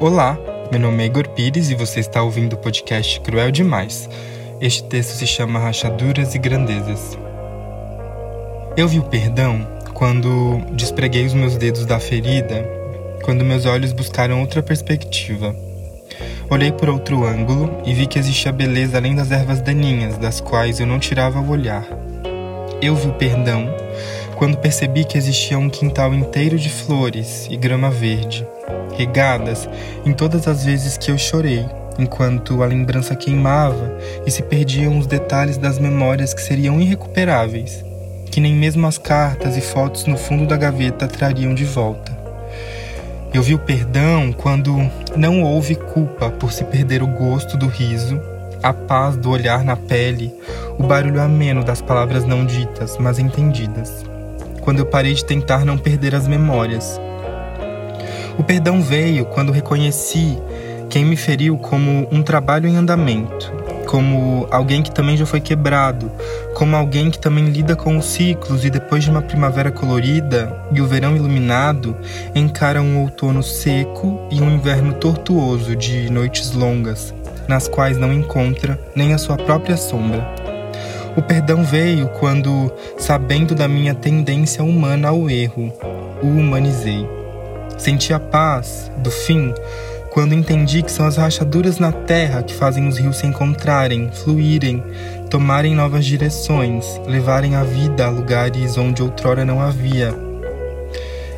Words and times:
Olá, 0.00 0.38
meu 0.70 0.78
nome 0.78 1.02
é 1.02 1.06
Igor 1.06 1.28
Pires 1.30 1.70
e 1.70 1.74
você 1.74 1.98
está 1.98 2.22
ouvindo 2.22 2.52
o 2.52 2.56
podcast 2.56 3.20
Cruel 3.20 3.50
Demais. 3.50 4.08
Este 4.60 4.84
texto 4.84 5.10
se 5.10 5.26
chama 5.26 5.58
Rachaduras 5.58 6.36
e 6.36 6.38
Grandezas. 6.38 7.18
Eu 8.76 8.86
vi 8.86 9.00
o 9.00 9.02
perdão 9.02 9.66
quando 9.94 10.60
despreguei 10.70 11.26
os 11.26 11.34
meus 11.34 11.56
dedos 11.56 11.84
da 11.84 11.98
ferida, 11.98 12.64
quando 13.24 13.44
meus 13.44 13.66
olhos 13.66 13.92
buscaram 13.92 14.40
outra 14.40 14.62
perspectiva. 14.62 15.52
Olhei 16.48 16.70
por 16.70 16.88
outro 16.88 17.24
ângulo 17.24 17.82
e 17.84 17.92
vi 17.92 18.06
que 18.06 18.20
existia 18.20 18.52
beleza 18.52 18.98
além 18.98 19.16
das 19.16 19.32
ervas 19.32 19.60
daninhas, 19.60 20.16
das 20.16 20.40
quais 20.40 20.78
eu 20.78 20.86
não 20.86 21.00
tirava 21.00 21.40
o 21.40 21.50
olhar. 21.50 21.84
Eu 22.80 22.94
vi 22.94 23.08
o 23.08 23.12
perdão 23.14 23.68
quando 24.36 24.56
percebi 24.56 25.04
que 25.04 25.18
existia 25.18 25.58
um 25.58 25.68
quintal 25.68 26.14
inteiro 26.14 26.56
de 26.56 26.68
flores 26.68 27.48
e 27.50 27.56
grama 27.56 27.90
verde, 27.90 28.46
regadas 28.96 29.68
em 30.06 30.12
todas 30.12 30.46
as 30.46 30.64
vezes 30.64 30.96
que 30.96 31.10
eu 31.10 31.18
chorei, 31.18 31.66
enquanto 31.98 32.62
a 32.62 32.66
lembrança 32.66 33.16
queimava 33.16 33.98
e 34.24 34.30
se 34.30 34.44
perdiam 34.44 34.96
os 34.96 35.08
detalhes 35.08 35.58
das 35.58 35.80
memórias 35.80 36.32
que 36.32 36.40
seriam 36.40 36.80
irrecuperáveis, 36.80 37.84
que 38.30 38.40
nem 38.40 38.54
mesmo 38.54 38.86
as 38.86 38.96
cartas 38.96 39.56
e 39.56 39.60
fotos 39.60 40.06
no 40.06 40.16
fundo 40.16 40.46
da 40.46 40.56
gaveta 40.56 41.08
trariam 41.08 41.56
de 41.56 41.64
volta. 41.64 42.16
Eu 43.34 43.42
vi 43.42 43.54
o 43.54 43.58
perdão 43.58 44.32
quando 44.32 44.88
não 45.16 45.42
houve 45.42 45.74
culpa 45.74 46.30
por 46.30 46.52
se 46.52 46.62
perder 46.62 47.02
o 47.02 47.08
gosto 47.08 47.56
do 47.56 47.66
riso, 47.66 48.22
a 48.62 48.72
paz 48.72 49.16
do 49.16 49.30
olhar 49.30 49.64
na 49.64 49.76
pele, 49.76 50.34
o 50.78 50.82
barulho 50.82 51.20
ameno 51.20 51.64
das 51.64 51.80
palavras 51.82 52.24
não 52.24 52.44
ditas, 52.44 52.96
mas 52.98 53.18
entendidas 53.18 54.04
quando 54.68 54.80
eu 54.80 54.86
parei 54.86 55.14
de 55.14 55.24
tentar 55.24 55.64
não 55.64 55.78
perder 55.78 56.14
as 56.14 56.28
memórias. 56.28 57.00
O 58.38 58.44
perdão 58.44 58.82
veio 58.82 59.24
quando 59.24 59.50
reconheci 59.50 60.36
quem 60.90 61.06
me 61.06 61.16
feriu 61.16 61.56
como 61.56 62.06
um 62.12 62.22
trabalho 62.22 62.68
em 62.68 62.76
andamento, 62.76 63.50
como 63.86 64.46
alguém 64.50 64.82
que 64.82 64.90
também 64.90 65.16
já 65.16 65.24
foi 65.24 65.40
quebrado, 65.40 66.12
como 66.54 66.76
alguém 66.76 67.10
que 67.10 67.18
também 67.18 67.46
lida 67.46 67.74
com 67.74 67.96
os 67.96 68.04
ciclos 68.04 68.62
e 68.62 68.68
depois 68.68 69.02
de 69.02 69.10
uma 69.10 69.22
primavera 69.22 69.70
colorida 69.70 70.54
e 70.70 70.82
o 70.82 70.86
verão 70.86 71.16
iluminado, 71.16 71.96
encara 72.34 72.82
um 72.82 73.00
outono 73.00 73.42
seco 73.42 74.20
e 74.30 74.38
um 74.42 74.50
inverno 74.50 74.92
tortuoso 74.92 75.74
de 75.74 76.10
noites 76.10 76.52
longas, 76.52 77.14
nas 77.48 77.66
quais 77.66 77.96
não 77.96 78.12
encontra 78.12 78.78
nem 78.94 79.14
a 79.14 79.18
sua 79.18 79.36
própria 79.36 79.76
sombra. 79.76 80.24
O 81.16 81.22
perdão 81.22 81.64
veio 81.64 82.08
quando, 82.10 82.72
sabendo 82.98 83.54
da 83.54 83.66
minha 83.66 83.94
tendência 83.94 84.62
humana 84.62 85.08
ao 85.08 85.28
erro, 85.28 85.72
o 86.22 86.26
humanizei. 86.26 87.08
Senti 87.76 88.12
a 88.12 88.20
paz 88.20 88.90
do 88.98 89.10
fim 89.10 89.52
quando 90.10 90.34
entendi 90.34 90.82
que 90.82 90.90
são 90.90 91.06
as 91.06 91.16
rachaduras 91.16 91.78
na 91.78 91.92
terra 91.92 92.42
que 92.42 92.54
fazem 92.54 92.88
os 92.88 92.98
rios 92.98 93.18
se 93.18 93.26
encontrarem, 93.26 94.10
fluírem, 94.12 94.82
tomarem 95.30 95.74
novas 95.74 96.04
direções, 96.04 97.00
levarem 97.06 97.54
a 97.54 97.62
vida 97.62 98.06
a 98.06 98.10
lugares 98.10 98.76
onde 98.76 99.02
outrora 99.02 99.44
não 99.44 99.60
havia. 99.60 100.14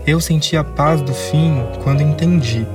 Eu 0.07 0.21
senti 0.21 0.57
a 0.57 0.65
paz 0.65 1.03
do 1.03 1.13
fim 1.13 1.63
quando 1.83 2.03
entendi. 2.03 2.67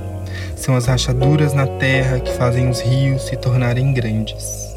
São 0.56 0.74
as 0.74 0.86
rachaduras 0.86 1.52
na 1.52 1.66
terra 1.66 2.18
que 2.18 2.32
fazem 2.32 2.68
os 2.68 2.80
rios 2.80 3.26
se 3.26 3.36
tornarem 3.36 3.92
grandes. 3.92 4.75